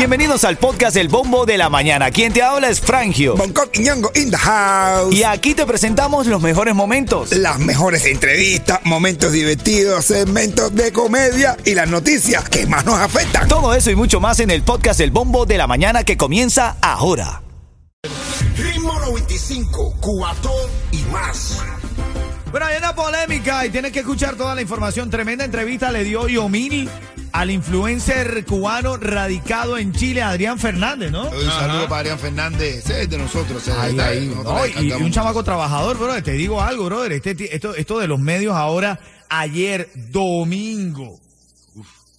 [0.00, 2.10] Bienvenidos al podcast El Bombo de la Mañana.
[2.10, 3.36] Quien te habla es Frangio.
[3.36, 5.14] Bangkok y Ñongo in the house.
[5.14, 7.32] Y aquí te presentamos los mejores momentos.
[7.32, 13.46] Las mejores entrevistas, momentos divertidos, segmentos de comedia y las noticias que más nos afectan.
[13.46, 16.76] Todo eso y mucho más en el podcast El Bombo de la Mañana que comienza
[16.80, 17.42] ahora.
[18.56, 21.58] Ritmo 95, Cubatón y más.
[22.50, 25.10] Bueno, hay una polémica y tienes que escuchar toda la información.
[25.10, 26.88] Tremenda entrevista le dio Yomil
[27.40, 31.30] al influencer cubano radicado en Chile, Adrián Fernández, ¿no?
[31.30, 33.62] Un saludo para Adrián Fernández, es de nosotros.
[33.62, 34.26] ese Ahí, es de- ahí.
[34.26, 36.22] nosotros No, y, un chamaco trabajador, brother.
[36.22, 37.12] Te digo algo, brother.
[37.12, 41.18] Este, esto de los medios ahora, ayer, domingo,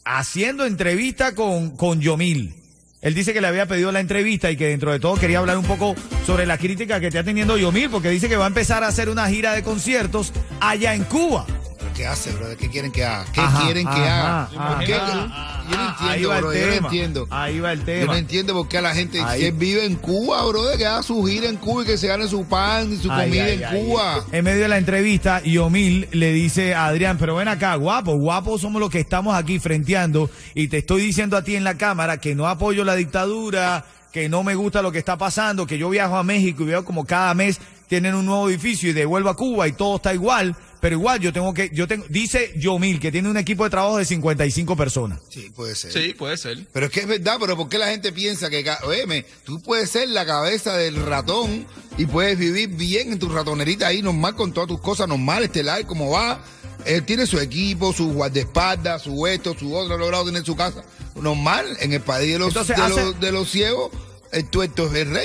[0.05, 2.55] haciendo entrevista con, con Yomil.
[3.01, 5.59] Él dice que le había pedido la entrevista y que dentro de todo quería hablar
[5.59, 5.93] un poco
[6.25, 9.07] sobre la crítica que está teniendo Yomil, porque dice que va a empezar a hacer
[9.07, 11.45] una gira de conciertos allá en Cuba.
[11.91, 12.45] ¿Pero ¿Qué hace, bro?
[12.57, 13.25] ¿Qué quieren que haga?
[13.31, 14.43] ¿Qué Ajá, quieren que ajá, haga?
[14.43, 14.75] ajá.
[14.75, 14.91] ¿Por qué?
[14.91, 16.53] Yo no ahí entiendo, va el bro.
[16.53, 16.87] Yo no tema.
[16.87, 17.27] entiendo.
[17.29, 18.05] Ahí va el Yo tema.
[18.13, 19.43] no entiendo por qué a la gente, Ahí.
[19.45, 22.27] él vive en Cuba, bro, que haga su gira en Cuba y que se gane
[22.27, 23.61] su pan y su comida en.
[23.85, 24.25] Cuba.
[24.31, 28.57] En medio de la entrevista, Yomil le dice a Adrián, pero ven acá, guapo, guapo
[28.57, 32.17] somos los que estamos aquí frenteando y te estoy diciendo a ti en la cámara
[32.19, 35.89] que no apoyo la dictadura, que no me gusta lo que está pasando, que yo
[35.89, 39.35] viajo a México y veo como cada mes tienen un nuevo edificio y devuelvo a
[39.35, 43.11] Cuba y todo está igual, pero igual yo tengo que, yo tengo, dice Yomil que
[43.11, 45.19] tiene un equipo de trabajo de 55 personas.
[45.29, 45.91] Sí, puede ser.
[45.93, 46.65] Sí, puede ser.
[46.73, 49.61] Pero es que es verdad, pero ¿por qué la gente piensa que, ca- óyeme, tú
[49.61, 51.65] puedes ser la cabeza del ratón
[51.97, 55.63] y puedes vivir bien en tu ratonerita ahí normal con todas tus cosas normales, este
[55.63, 56.43] live como va?
[56.85, 60.83] Él tiene su equipo, su guardaespaldas, su esto, su otro, ha logrado tener su casa
[61.15, 63.91] normal en el país de los, Entonces, de, hace- los, de los ciegos.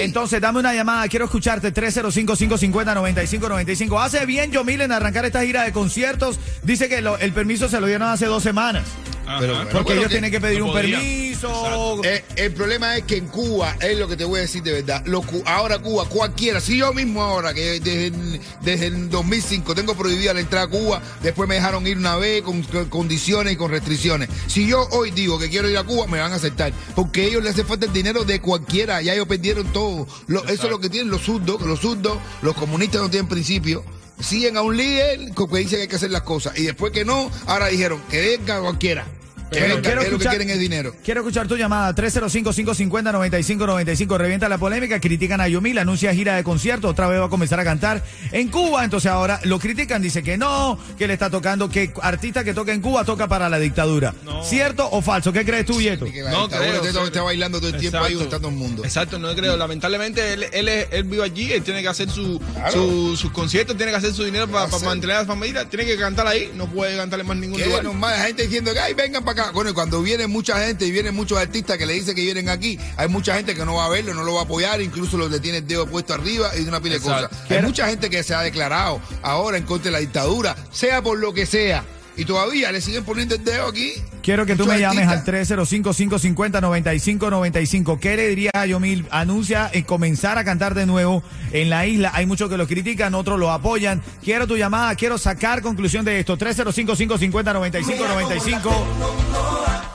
[0.02, 4.04] Entonces, dame una llamada, quiero escucharte 305-550-9595.
[4.04, 6.38] Hace bien Yomil en arrancar esta gira de conciertos.
[6.62, 8.84] Dice que lo- el permiso se lo dieron hace dos semanas.
[9.26, 9.38] Ajá.
[9.40, 12.00] Pero bueno, Porque ellos que- tienen que pedir no un permiso.
[12.04, 14.72] Eh, el problema es que en Cuba, es lo que te voy a decir de
[14.72, 15.04] verdad,
[15.44, 20.32] ahora Cuba, cualquiera, si yo mismo ahora, que desde el, desde el 2005 tengo prohibida
[20.32, 23.70] la entrada a Cuba, después me dejaron ir una vez con, con condiciones y con
[23.70, 24.28] restricciones.
[24.46, 27.24] Si yo hoy digo que quiero ir a Cuba, me van a aceptar, porque a
[27.24, 30.06] ellos les hace falta el dinero de cualquiera, ya ellos perdieron todo.
[30.28, 33.28] Lo- eso es lo que tienen los zurdos, que los zurdos, los comunistas no tienen
[33.28, 33.84] principio.
[34.20, 36.58] Siguen a un líder que dice que hay que hacer las cosas.
[36.58, 39.06] Y después que no, ahora dijeron que venga cualquiera.
[39.50, 40.94] Quiero que lo que escuchar- quieren es dinero.
[41.04, 44.18] Quiero escuchar tu llamada 305-550-9595.
[44.18, 47.60] Revienta la polémica, critican a Yomil, anuncia gira de concierto, otra vez va a comenzar
[47.60, 48.02] a cantar
[48.32, 48.84] en Cuba.
[48.84, 52.72] Entonces ahora lo critican, dice que no, que le está tocando, que artista que toca
[52.72, 54.14] en Cuba toca para la dictadura.
[54.44, 55.32] ¿Cierto o falso?
[55.32, 56.06] ¿Qué crees tú, Yeto?
[56.30, 58.84] No creo, está bailando todo el tiempo ahí todo el mundo.
[58.84, 59.56] Exacto, no creo.
[59.56, 62.40] Lamentablemente él, él, es- él vive allí, él tiene que hacer su,
[62.72, 64.86] su- sus conciertos, tiene que hacer su dinero para Hacer.
[64.86, 67.66] mantener a la familia, tiene que cantar ahí, no puede cantar en más ningún Que
[67.66, 67.84] lugar.
[67.84, 69.50] normal, la gente diciendo que ay, vengan para acá.
[69.52, 72.48] Bueno, y cuando viene mucha gente y vienen muchos artistas que le dicen que vienen
[72.48, 75.16] aquí, hay mucha gente que no va a verlo, no lo va a apoyar, incluso
[75.16, 77.30] los que tiene el dedo puesto arriba y de una pila de cosas.
[77.48, 81.18] Hay mucha gente que se ha declarado ahora en contra de la dictadura, sea por
[81.18, 81.84] lo que sea.
[82.16, 83.92] Y todavía le siguen poniendo el dedo aquí.
[84.22, 85.58] Quiero que tú me llames al artistas.
[85.58, 88.00] 305-550-9595.
[88.00, 89.06] ¿Qué le diría a Yomil?
[89.10, 91.22] Anuncia en comenzar a cantar de nuevo
[91.52, 92.10] en la isla.
[92.14, 94.02] Hay muchos que lo critican, otros lo apoyan.
[94.24, 96.38] Quiero tu llamada, quiero sacar conclusión de esto.
[96.38, 98.70] 305-550-9595.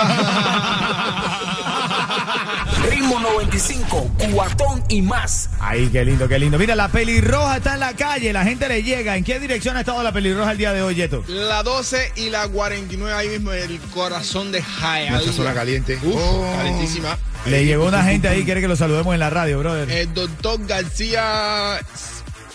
[2.90, 5.50] Ritmo Ritmo 95, cuatón y más.
[5.60, 6.58] Ahí, qué lindo, qué lindo.
[6.58, 9.16] Mira, la pelirroja está en la calle, la gente le llega.
[9.16, 11.24] ¿En qué dirección ha estado la pelirroja el día de hoy, Yeto?
[11.28, 15.12] La 12 y la 49 ahí mismo, el corazón de Jaya.
[15.12, 15.98] Mucha zona caliente.
[16.02, 16.54] Uf, Oh.
[16.56, 17.18] calentísima.
[17.46, 19.90] Le llegó una gente ahí, quiere que lo saludemos en la radio, brother.
[19.90, 21.78] El doctor García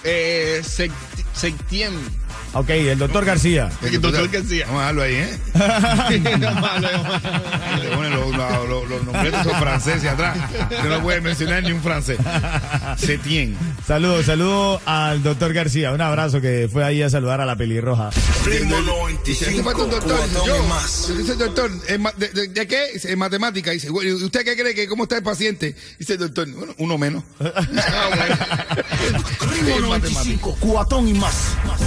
[0.03, 0.61] eh,
[1.33, 1.93] Sectien.
[2.53, 3.69] Ok, el doctor García.
[3.83, 4.65] El doctor García.
[4.65, 5.37] Vamos a dejarlo ahí, ¿eh?
[7.81, 10.35] Le ponen los, los, los, los nombres son franceses atrás.
[10.87, 12.17] No puede mencionar ni un francés.
[12.97, 13.55] Setien.
[13.87, 15.91] Saludos, saludos al doctor García.
[15.91, 18.07] Un abrazo que fue ahí a saludar a la pelirroja.
[18.09, 20.19] Hace 95, falta un doctor.
[20.45, 21.17] Yo, y más.
[21.17, 22.85] dice el doctor, ¿en ma- de, de- de qué?
[23.03, 23.69] En matemática.
[23.71, 25.75] Dice, "Bueno, ¿y ¿usted qué cree que cómo está el paciente?
[25.99, 27.23] Dice el doctor, bueno, uno menos.
[27.39, 27.61] Ritmo
[29.75, 31.35] En 95, cuatón y más.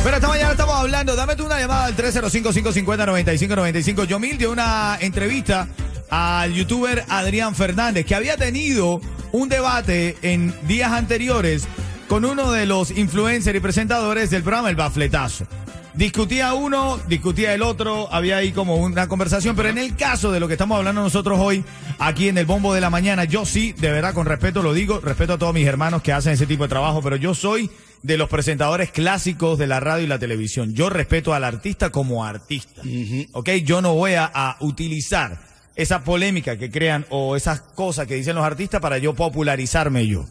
[0.04, 4.06] Pero esta mañana estamos hablando, dame tú una llamada al 305-550-9595.
[4.06, 5.66] Yomil dio una entrevista
[6.10, 9.00] al youtuber Adrián Fernández, que había tenido
[9.32, 11.66] un debate en días anteriores
[12.06, 15.46] con uno de los influencers y presentadores del programa El Bafletazo.
[15.94, 20.40] Discutía uno, discutía el otro, había ahí como una conversación, pero en el caso de
[20.40, 21.62] lo que estamos hablando nosotros hoy,
[21.98, 25.00] aquí en el Bombo de la Mañana, yo sí, de verdad, con respeto lo digo,
[25.00, 27.70] respeto a todos mis hermanos que hacen ese tipo de trabajo, pero yo soy
[28.02, 30.72] de los presentadores clásicos de la radio y la televisión.
[30.72, 32.80] Yo respeto al artista como artista,
[33.32, 33.50] ¿ok?
[33.62, 35.40] Yo no voy a, a utilizar
[35.76, 40.24] esa polémica que crean o esas cosas que dicen los artistas para yo popularizarme yo,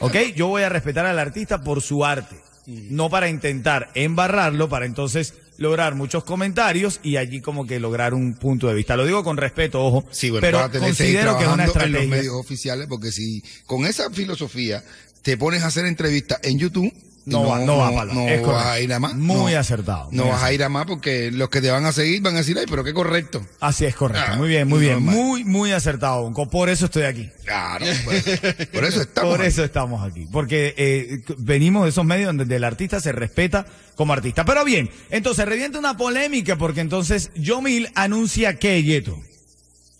[0.00, 0.16] ¿ok?
[0.34, 2.36] Yo voy a respetar al artista por su arte
[2.66, 8.34] no para intentar embarrarlo, para entonces lograr muchos comentarios y allí como que lograr un
[8.34, 8.96] punto de vista.
[8.96, 11.44] Lo digo con respeto, ojo, Sí, bueno, pero vas a tener que seguir considero que
[11.44, 14.82] es una en los medios oficiales porque si con esa filosofía
[15.22, 16.92] te pones a hacer entrevistas en YouTube
[17.24, 19.14] y No va- no va para- no es vas a ir a más.
[19.14, 19.58] Muy no.
[19.58, 22.20] acertado, No muy vas a ir a más porque los que te van a seguir
[22.20, 23.46] van a decir, ay, pero qué correcto.
[23.60, 25.14] Así es correcto, Ah, muy bien, muy bien, normal.
[25.14, 26.48] muy, muy acertado, Bonco.
[26.50, 27.30] Por eso estoy aquí.
[27.44, 28.24] Claro, pues,
[28.72, 29.30] por eso estamos.
[29.30, 29.48] Por aquí.
[29.48, 30.26] eso estamos aquí.
[30.32, 34.44] Porque eh, venimos de esos medios donde el artista se respeta como artista.
[34.44, 39.16] Pero bien, entonces revienta una polémica porque entonces Yomil anuncia que Yeto.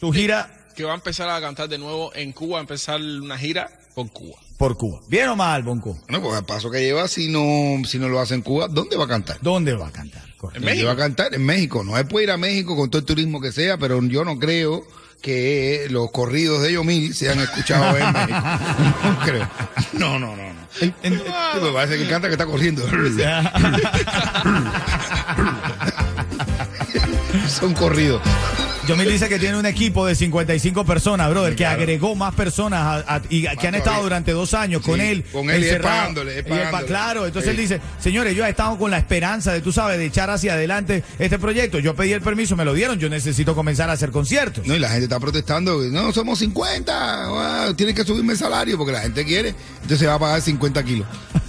[0.01, 3.39] Su gira Que va a empezar a cantar de nuevo en Cuba, a empezar una
[3.39, 4.37] gira por Cuba.
[4.57, 5.01] por Cuba.
[5.09, 5.99] ¿Bien o mal, Bonco?
[6.09, 8.97] Bueno, pues al paso que lleva, si no, si no lo hace en Cuba, ¿dónde
[8.97, 9.39] va a cantar?
[9.41, 10.23] ¿Dónde va a cantar?
[10.37, 10.59] Correcto.
[10.59, 10.87] En México.
[10.87, 11.35] ¿Dónde va a cantar?
[11.35, 11.85] En México.
[11.85, 14.39] No se puede ir a México con todo el turismo que sea, pero yo no
[14.39, 14.85] creo
[15.21, 18.41] que los corridos de Yomil sean escuchados en México.
[19.05, 19.49] No creo.
[19.93, 20.61] No, no, no, no.
[20.79, 22.83] Sí, me parece que canta que está corriendo.
[27.49, 28.21] Son corridos.
[28.89, 33.15] Yomil dice que tiene un equipo de 55 personas, brother, que agregó más personas a-
[33.17, 35.25] a- y que han estado durante dos años con Sí, él.
[35.33, 37.61] con él y él pagándole, él Y él claro, entonces Sí.
[37.61, 40.55] él dice, señores, yo he estado con la esperanza de, tú sabes, de echar hacia
[40.55, 41.79] adelante este proyecto.
[41.79, 44.67] Yo pedí el permiso, me lo dieron, yo necesito comenzar a hacer conciertos.
[44.67, 45.81] No, y la gente está protestando.
[45.85, 46.93] No, somos 50.
[46.97, 49.51] ah, Tienes que subirme el salario porque la gente quiere.
[49.77, 51.07] Entonces se va a pagar 50 kilos.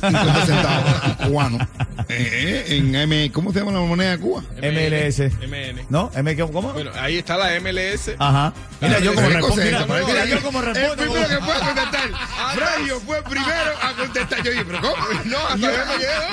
[0.09, 1.61] 50 centavos cubanos.
[2.09, 4.41] Eh, eh, en M, ¿Cómo se llama la moneda de Cuba?
[4.61, 5.19] MLS.
[5.47, 5.85] MN.
[5.89, 6.11] ¿No?
[6.15, 6.73] M ¿Cómo?
[6.73, 8.11] Bueno, ahí está la MLS.
[8.19, 8.53] Ajá.
[8.81, 9.63] Mira, yo como ¿Qué respondo.
[9.63, 11.03] Mira, yo como El respondo.
[11.03, 12.09] primero que fue a contestar.
[12.55, 14.43] Fragio fue el primero a contestar.
[14.43, 14.95] Yo dije, ¿pero cómo?
[15.25, 16.29] No, hasta Yo- allá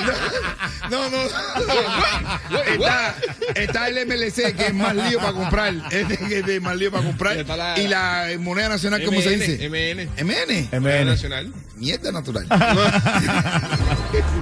[0.89, 1.09] no.
[1.09, 2.61] No, no.
[2.73, 3.15] está,
[3.55, 5.73] está el MLC, que es más lío para comprar.
[5.91, 7.45] Este que es de más lío para comprar.
[7.77, 9.69] Y la moneda nacional, ¿cómo se dice?
[9.69, 10.09] MN.
[10.25, 10.69] MN.
[10.81, 11.05] MN.
[11.05, 11.53] Nacional.
[11.77, 12.45] Mierda natural.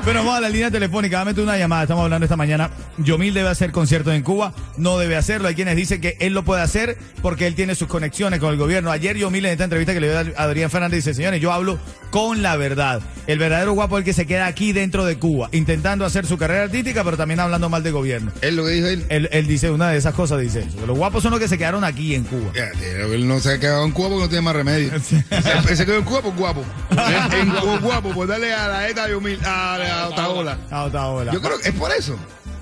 [0.06, 1.84] Pero vamos a la línea telefónica, dame una llamada.
[1.84, 2.70] Estamos hablando esta mañana.
[2.98, 5.48] Yomil debe hacer conciertos en Cuba, no debe hacerlo.
[5.48, 8.58] Hay quienes dicen que él lo puede hacer porque él tiene sus conexiones con el
[8.58, 8.92] gobierno.
[8.92, 11.78] Ayer Yomil en esta entrevista que le dio a Adrián Fernández dice, señores, yo hablo
[12.10, 13.02] con la verdad.
[13.28, 16.38] El verdadero guapo es el que se queda aquí dentro de Cuba, intentando hacer su
[16.38, 18.32] carrera artística, pero también hablando mal de gobierno.
[18.42, 19.06] Es lo que dijo él.
[19.10, 20.86] Él, él dice una de esas cosas, dice eso.
[20.88, 22.52] Los guapos son los que se quedaron aquí en Cuba.
[22.56, 24.92] Ya, tío, Él no se ha quedado en Cuba porque no tiene más remedio.
[25.70, 26.64] Él se quedó en Cuba por guapo.
[27.32, 30.58] En, en- por guapo, por darle a la ETA de humil, a Otaola.
[30.72, 31.32] Ah, otra ola.
[31.32, 32.18] Yo creo que es por eso.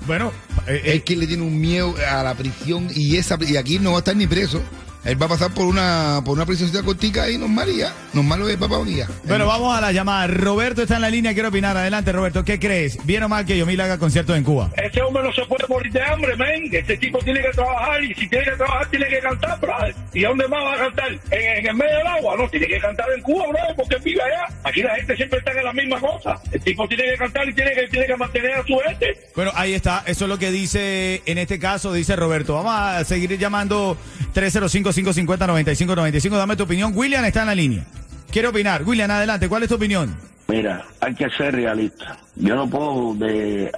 [0.06, 0.32] Bueno,
[0.66, 3.90] eh, Es que le tiene un miedo a la prisión y esa y aquí no
[3.92, 4.60] va a estar ni preso.
[5.04, 7.92] Él va a pasar por una por una prisioncita cortica y normal y ya.
[8.12, 9.08] Normal lo de papá un día.
[9.24, 10.26] Bueno, vamos a la llamada.
[10.26, 11.76] Roberto está en la línea, quiero opinar.
[11.76, 12.44] Adelante, Roberto.
[12.44, 12.98] ¿Qué crees?
[13.06, 14.70] ¿Bien o mal que Yomil haga conciertos en Cuba?
[14.76, 16.68] Ese hombre no se puede morir de hambre, men.
[16.72, 19.94] Este tipo tiene que trabajar y si tiene que trabajar tiene que cantar, brother.
[20.12, 21.12] ¿Y dónde más va a cantar?
[21.30, 22.36] ¿En, en el medio del agua?
[22.36, 24.54] No, tiene que cantar en Cuba, brother, porque vive allá.
[24.64, 26.40] Aquí la gente siempre está en la misma cosa.
[26.52, 29.28] El tipo tiene que cantar y tiene que, tiene que mantener a su gente.
[29.34, 30.02] Bueno, ahí está.
[30.06, 32.54] Eso es lo que dice, en este caso, dice Roberto.
[32.54, 33.96] Vamos a seguir llamando
[34.38, 36.36] 305-550-9595.
[36.36, 36.92] Dame tu opinión.
[36.94, 37.84] William está en la línea.
[38.30, 38.82] Quiere opinar.
[38.84, 39.48] William, adelante.
[39.48, 40.14] ¿Cuál es tu opinión?
[40.48, 42.16] Mira, hay que ser realista.
[42.36, 43.70] Yo no puedo de,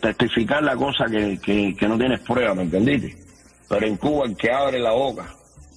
[0.00, 3.16] testificar la cosa que, que, que no tienes prueba, ¿me entendiste?
[3.68, 5.26] Pero en Cuba el que abre la boca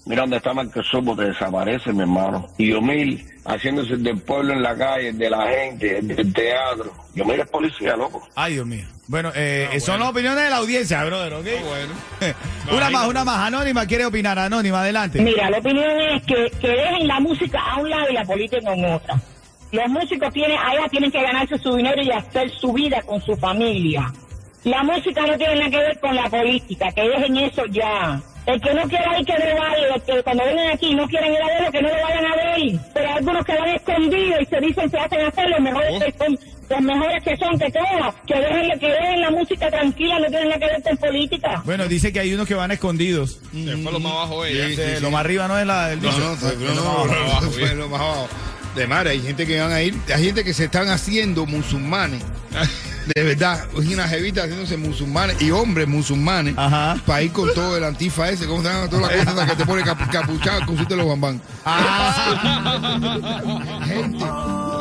[0.06, 2.48] Mira dónde está Marcos Sopo, te desaparece, mi hermano.
[2.60, 6.94] Y Yomil, haciéndose del pueblo en la calle, de la gente, del teatro.
[7.16, 8.28] Yomil es policía, loco.
[8.36, 8.86] Ay, Dios mío.
[9.08, 11.46] Bueno, eh, son las opiniones de la audiencia, brother, ¿ok?
[12.72, 13.48] una más, una más.
[13.48, 14.38] Anónima quiere opinar.
[14.38, 15.22] Anónima, adelante.
[15.22, 18.74] Mira, la opinión es que, que dejen la música a un lado y la política
[18.74, 19.20] en otra.
[19.72, 23.36] Los músicos tienen, allá tienen que ganarse su dinero y hacer su vida con su
[23.36, 24.14] familia.
[24.64, 28.22] La música no tiene nada que ver con la política, que dejen eso ya.
[28.48, 29.88] El que no quiera ir, que no vaya.
[29.94, 32.36] Los que cuando vengan aquí no quieren ir a verlo, que no lo vayan a
[32.36, 32.80] ver.
[32.94, 36.14] Pero hay algunos que van escondidos y se dicen se hacen hacer los mejores que
[36.18, 38.16] son, los mejores que son que todas.
[38.28, 41.62] Que dejen, que dejen la música tranquila, no tienen nada que ver con política.
[41.66, 43.40] Bueno, dice que hay unos que van escondidos.
[43.52, 45.00] Se fue lo más abajo ella.
[45.00, 46.20] Lo más arriba no es la del No, dicho.
[46.22, 47.42] no, Fue no, lo más no, abajo.
[47.46, 48.28] no, fue lo más abajo.
[48.76, 52.22] De mar, hay gente que van a ir, hay gente que se están haciendo musulmanes.
[53.14, 56.98] De verdad, una jevita haciéndose musulmanes y hombres musulmanes Ajá.
[57.06, 58.90] para ir con todo el antifa ese, ¿cómo se llama?
[58.90, 61.40] Todas las cosas que te pone capu- capuchado, de los bambán.
[63.86, 64.26] Gente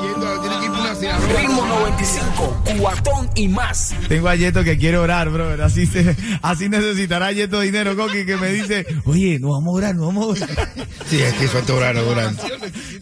[0.03, 1.44] yendo, tiene que ir una sinagoga.
[1.75, 3.95] Ritmo 95, cuatón y más.
[4.09, 5.63] Tengo a Yeto que quiere orar, brother.
[5.63, 9.95] Así, se, así necesitará Yeto dinero, Coqui, que me dice, oye, no vamos a orar,
[9.95, 10.69] no vamos a orar.
[11.07, 12.33] Sí, es que es orar, orar.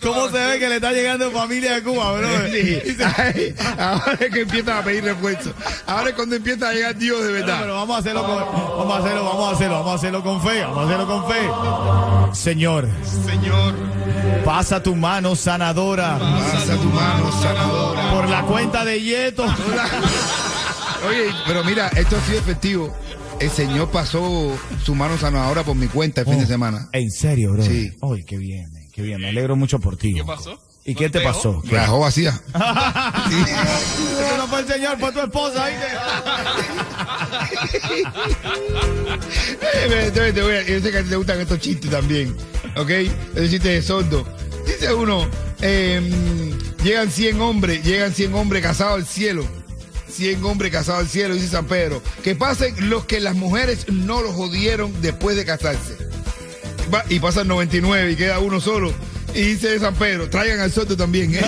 [0.00, 2.50] ¿Cómo se ve que le está llegando familia de Cuba, brother?
[2.50, 2.80] Sí.
[2.90, 5.52] Dice, Ay, ahora es que empiezan a pedir refuerzo.
[5.86, 7.58] Ahora es cuando empieza a llegar Dios de No, verdad.
[7.60, 8.36] pero vamos a hacerlo con,
[8.78, 11.30] vamos a hacerlo, vamos a hacerlo, vamos a hacerlo con fe, vamos a hacerlo con
[11.30, 12.34] fe.
[12.40, 12.88] Señor,
[13.26, 14.01] Señor.
[14.44, 18.10] Pasa tu mano sanadora Pasa tu mano sanadora.
[18.10, 19.44] por la cuenta de Yeto.
[21.08, 22.96] Oye, pero mira, esto ha sido efectivo.
[23.40, 26.88] El Señor pasó su mano sanadora por mi cuenta el fin de semana.
[26.92, 27.62] En serio, bro.
[27.64, 27.90] Sí.
[28.00, 29.20] Ay, qué bien, eh, qué bien.
[29.20, 30.14] Me alegro mucho por ti.
[30.14, 30.60] ¿Qué pasó?
[30.84, 31.62] ¿Y qué te ¿No te pasó?
[31.70, 32.30] La dejó vacía.
[32.54, 35.86] Eso no fue el señor, fue tu esposa, ¿viste?
[35.86, 35.96] Eh,
[40.66, 42.36] Yo sé que a ti te gustan estos chistes también.
[42.76, 42.90] ¿Ok?
[42.90, 44.26] Estos chistes de sordo.
[44.66, 45.26] Dice uno,
[45.60, 46.10] em,
[46.84, 49.44] llegan 100 hombres, llegan 100 hombres casados al cielo.
[50.08, 52.02] 100 hombres casados al cielo, dice San Pedro.
[52.22, 55.96] Que pasen los que las mujeres no los jodieron después de casarse.
[56.92, 58.92] Va- y pasan 99 y queda uno solo.
[59.34, 61.34] Y dice San Pedro, traigan al sordo también.
[61.34, 61.40] ¿eh?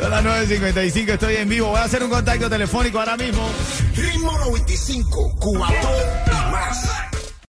[0.00, 1.68] Son las 9.55, estoy en vivo.
[1.68, 3.48] Voy a hacer un contacto telefónico ahora mismo.
[3.94, 5.90] Ritmo 95, cuatón
[6.26, 6.97] y más.